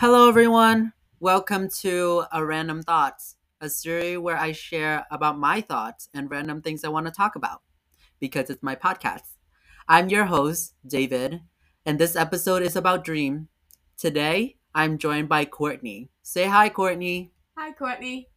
[0.00, 0.92] Hello, everyone.
[1.18, 6.62] Welcome to a Random Thoughts, a series where I share about my thoughts and random
[6.62, 7.62] things I want to talk about
[8.20, 9.34] because it's my podcast.
[9.88, 11.40] I'm your host, David,
[11.84, 13.48] and this episode is about Dream.
[13.96, 16.10] Today, I'm joined by Courtney.
[16.22, 17.32] Say hi, Courtney.
[17.56, 18.28] Hi, Courtney.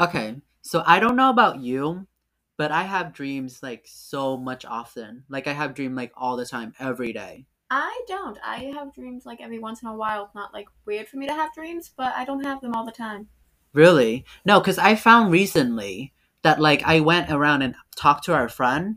[0.00, 2.08] Okay, so I don't know about you,
[2.56, 5.22] but I have dreams like so much often.
[5.28, 7.46] Like I have dream like all the time, every day.
[7.70, 8.38] I don't.
[8.42, 10.24] I have dreams like every once in a while.
[10.24, 12.86] It's not like weird for me to have dreams, but I don't have them all
[12.86, 13.28] the time.
[13.74, 14.24] Really?
[14.44, 18.96] No, because I found recently that like I went around and talked to our friend.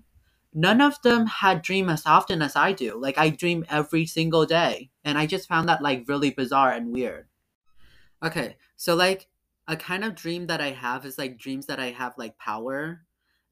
[0.53, 2.97] None of them had dream as often as I do.
[2.97, 6.93] Like I dream every single day, and I just found that like really bizarre and
[6.93, 7.27] weird.
[8.23, 9.27] Okay, so like
[9.67, 13.01] a kind of dream that I have is like dreams that I have like power.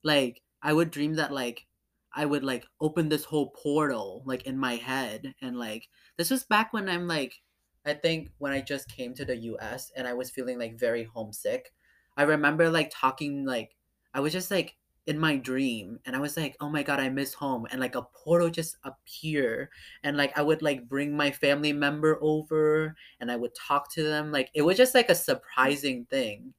[0.04, 1.66] Like I would dream that like
[2.14, 6.44] I would like open this whole portal like in my head and like this was
[6.44, 7.42] back when I'm like
[7.86, 11.04] I think when I just came to the US and I was feeling like very
[11.04, 11.74] homesick.
[12.18, 13.76] I remember like talking like
[14.14, 17.10] I was just like in my dream and I was like, "Oh my god, I
[17.10, 19.72] miss home." And like a portal just appear
[20.04, 24.04] and like I would like bring my family member over and I would talk to
[24.04, 24.32] them.
[24.32, 26.54] Like it was just like a surprising thing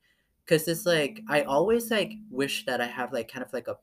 [0.44, 3.78] because it's like I always like wish that I have like kind of like a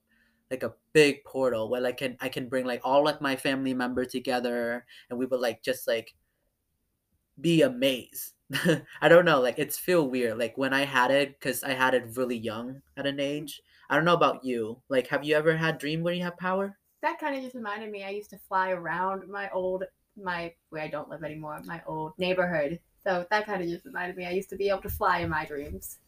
[0.49, 3.73] like a big portal where like can I can bring like all like my family
[3.73, 6.15] member together and we would like just like
[7.39, 8.33] be amazed.
[9.01, 10.37] I don't know, like it's feel weird.
[10.37, 13.61] Like when I had it, because I had it really young at an age.
[13.89, 14.81] I don't know about you.
[14.89, 16.77] Like, have you ever had dream where you have power?
[17.01, 18.03] That kind of just reminded me.
[18.03, 19.83] I used to fly around my old
[20.21, 22.79] my where I don't live anymore, my old neighborhood.
[23.03, 24.25] So that kind of just reminded me.
[24.25, 25.99] I used to be able to fly in my dreams.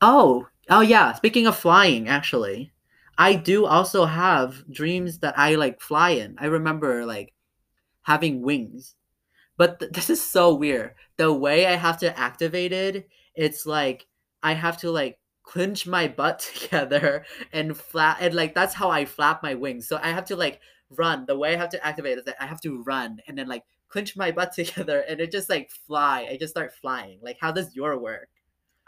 [0.00, 1.12] Oh, oh yeah.
[1.14, 2.72] Speaking of flying, actually,
[3.22, 6.34] I do also have dreams that I like fly in.
[6.38, 7.32] I remember like
[8.02, 8.96] having wings.
[9.56, 10.94] But th- this is so weird.
[11.18, 14.08] The way I have to activate it, it's like
[14.42, 19.04] I have to like clench my butt together and flap and like that's how I
[19.04, 19.86] flap my wings.
[19.86, 20.58] So I have to like
[20.90, 21.24] run.
[21.24, 23.46] The way I have to activate it is that I have to run and then
[23.46, 26.26] like clench my butt together and it just like fly.
[26.28, 27.20] I just start flying.
[27.22, 28.30] Like how does your work?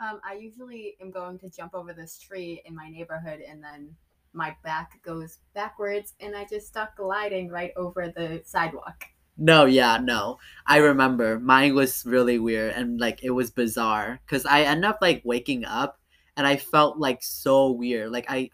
[0.01, 3.95] Um, I usually am going to jump over this tree in my neighborhood and then
[4.35, 9.05] my back goes backwards and I just start gliding right over the sidewalk.
[9.37, 10.39] No, yeah, no.
[10.67, 14.99] I remember mine was really weird and like it was bizarre cuz I end up
[15.01, 16.01] like waking up
[16.37, 18.11] and I felt like so weird.
[18.11, 18.51] Like I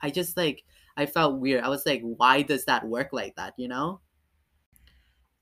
[0.00, 0.64] I just like
[0.96, 1.64] I felt weird.
[1.64, 4.00] I was like why does that work like that, you know?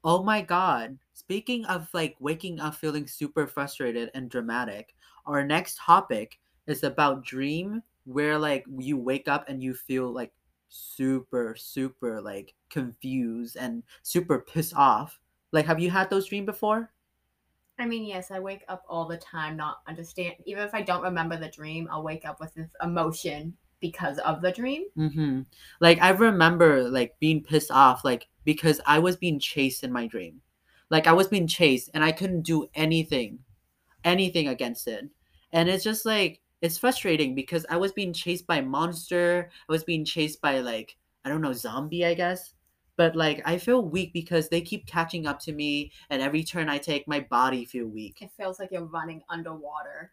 [0.02, 0.98] Oh my god.
[1.12, 4.94] Speaking of like waking up feeling super frustrated and dramatic,
[5.26, 10.32] our next topic is about dream where like you wake up and you feel like
[10.68, 15.18] super super like confused and super pissed off.
[15.52, 16.90] Like have you had those dreams before?
[17.78, 21.02] I mean, yes, I wake up all the time not understand even if I don't
[21.02, 24.84] remember the dream, I'll wake up with this emotion because of the dream.
[24.96, 25.40] mm-hmm.
[25.80, 30.06] Like I remember like being pissed off like because I was being chased in my
[30.06, 30.42] dream.
[30.90, 33.40] Like I was being chased and I couldn't do anything
[34.04, 35.04] anything against it.
[35.52, 39.50] And it's just like it's frustrating because I was being chased by monster.
[39.68, 42.54] I was being chased by like I don't know zombie, I guess.
[42.96, 46.68] But like I feel weak because they keep catching up to me, and every turn
[46.68, 48.18] I take, my body feel weak.
[48.20, 50.12] It feels like you're running underwater.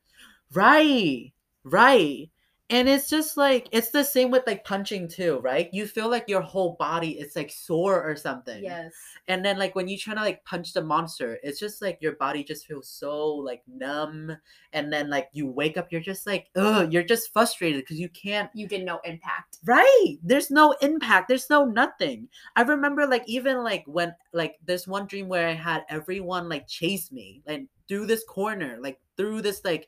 [0.54, 2.30] Right, right.
[2.70, 5.70] And it's just like it's the same with like punching too, right?
[5.72, 8.62] You feel like your whole body is like sore or something.
[8.62, 8.94] Yes.
[9.30, 12.18] And then like when you try to like punch the monster, it's just like your
[12.18, 14.36] body just feels so like numb.
[14.74, 18.10] And then like you wake up, you're just like, ugh, you're just frustrated because you
[18.10, 19.60] can't You get no impact.
[19.66, 20.16] Right.
[20.22, 21.30] There's no impact.
[21.30, 22.28] There's no nothing.
[22.58, 26.68] I remember like even like when like this one dream where I had everyone like
[26.68, 29.88] chase me, like through this corner, like through this like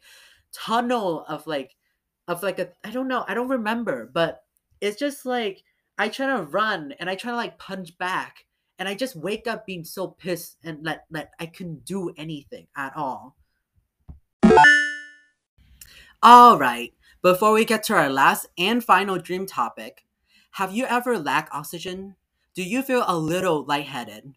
[0.54, 1.76] tunnel of like
[2.30, 4.44] of like a I don't know, I don't remember, but
[4.80, 5.64] it's just like
[5.98, 8.46] I try to run and I try to like punch back
[8.78, 12.68] and I just wake up being so pissed and that that I couldn't do anything
[12.78, 13.36] at all.
[16.22, 16.94] All right.
[17.22, 20.06] Before we get to our last and final dream topic,
[20.52, 22.16] have you ever lacked oxygen?
[22.54, 24.34] Do you feel a little lightheaded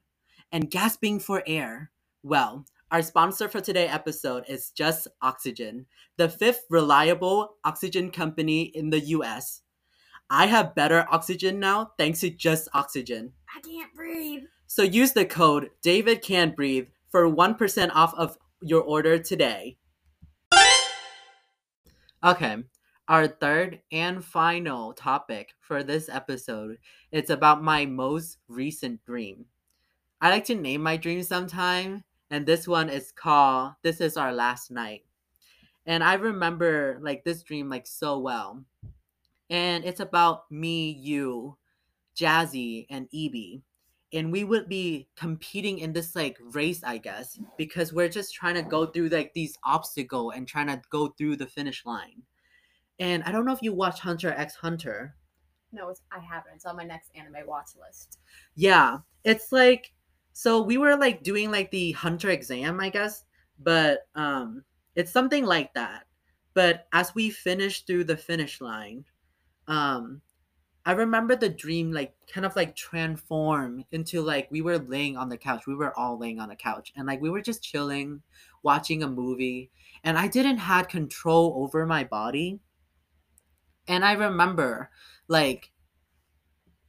[0.50, 1.90] and gasping for air?
[2.22, 5.86] Well, our sponsor for today's episode is Just Oxygen,
[6.18, 9.62] the fifth reliable oxygen company in the US.
[10.28, 13.32] I have better oxygen now thanks to Just Oxygen.
[13.56, 14.42] I can't breathe.
[14.66, 19.78] So use the code David Can't Breathe for 1% off of your order today.
[22.22, 22.58] Okay,
[23.08, 26.76] our third and final topic for this episode
[27.10, 29.46] is about my most recent dream.
[30.20, 34.32] I like to name my dreams sometime, and this one is called This Is Our
[34.32, 35.04] Last Night.
[35.84, 38.64] And I remember like this dream like so well.
[39.50, 41.58] And it's about me, you,
[42.16, 43.60] Jazzy, and Evie.
[44.14, 48.54] And we would be competing in this like race, I guess, because we're just trying
[48.54, 52.22] to go through like these obstacle and trying to go through the finish line.
[52.98, 55.16] And I don't know if you watch Hunter x Hunter.
[55.70, 56.54] No, it's, I haven't.
[56.54, 58.20] It's on my next anime watch list.
[58.54, 59.92] Yeah, it's like
[60.32, 63.24] so we were like doing like the hunter exam, I guess,
[63.60, 64.64] but um
[64.94, 66.04] it's something like that.
[66.54, 69.04] But as we finished through the finish line,
[69.68, 70.20] um
[70.84, 75.28] I remember the dream like kind of like transform into like we were laying on
[75.28, 75.66] the couch.
[75.66, 78.22] We were all laying on the couch and like we were just chilling,
[78.62, 79.70] watching a movie,
[80.04, 82.60] and I didn't had control over my body.
[83.86, 84.90] And I remember
[85.28, 85.70] like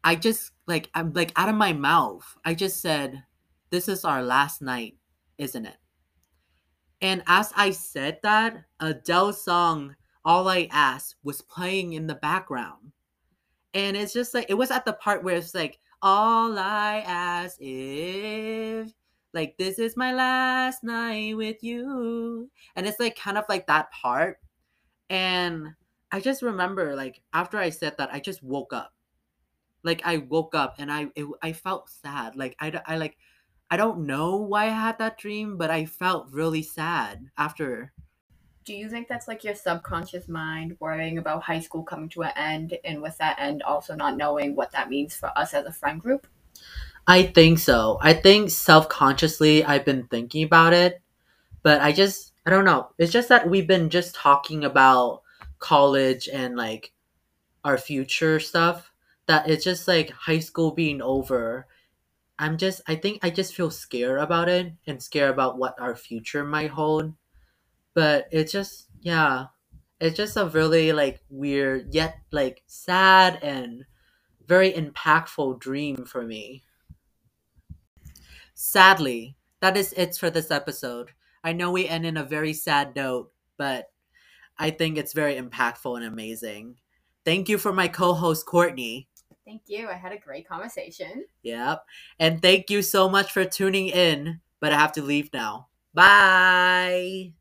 [0.04, 2.26] I just like I'm like out of my mouth.
[2.44, 3.24] I just said,
[3.74, 5.00] "This is our last night,
[5.40, 5.78] isn't it?"
[7.02, 12.92] And as I said that, Adele's song "All I Ask" was playing in the background,
[13.74, 17.58] and it's just like it was at the part where it's like, "All I ask
[17.60, 18.94] if."
[19.34, 23.92] Like this is my last night with you, and it's like kind of like that
[23.92, 24.38] part,
[25.10, 25.74] and
[26.12, 28.94] I just remember like after I said that, I just woke up
[29.84, 32.36] like I woke up and I it, I felt sad.
[32.36, 33.18] Like I, I like
[33.74, 37.92] I don't know why I had that dream, but I felt really sad after.
[38.66, 42.34] Do you think that's like your subconscious mind worrying about high school coming to an
[42.36, 45.72] end, and with that end, also not knowing what that means for us as a
[45.72, 46.28] friend group?
[47.08, 47.98] I think so.
[48.00, 51.02] I think self consciously I've been thinking about it,
[51.64, 52.92] but I just I don't know.
[53.00, 55.24] It's just that we've been just talking about
[55.58, 56.92] college and like
[57.64, 58.92] our future stuff
[59.26, 61.66] that it's just like high school being over.
[62.40, 65.96] I'm just I think I just feel scared about it and scared about what our
[65.96, 67.14] future might hold.
[67.96, 69.48] But it's just yeah.
[70.02, 73.86] It's just a really like weird yet like sad and
[74.48, 76.64] very impactful dream for me.
[78.56, 81.12] Sadly, that is it for this episode.
[81.44, 83.92] I know we end in a very sad note, but
[84.58, 86.78] I think it's very impactful and amazing.
[87.26, 89.10] Thank you for my co host, Courtney.
[89.46, 89.90] Thank you.
[89.90, 91.26] I had a great conversation.
[91.44, 91.86] Yep.
[92.20, 94.40] And thank you so much for tuning in.
[94.60, 95.68] But I have to leave now.
[95.94, 97.34] Bye.